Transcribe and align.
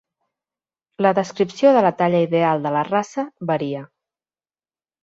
La 1.05 1.11
descripció 1.19 1.75
de 1.77 1.83
la 1.89 1.93
talla 2.01 2.23
ideal 2.29 2.65
de 2.67 2.73
la 2.79 2.83
raça 2.91 3.31
varia. 3.55 3.87